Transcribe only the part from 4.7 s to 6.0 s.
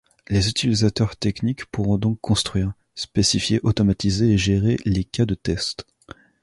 les cas de test.